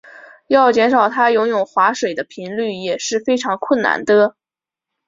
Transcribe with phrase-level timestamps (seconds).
[0.47, 4.35] 要减少他游泳划水的频率也是非常困难的。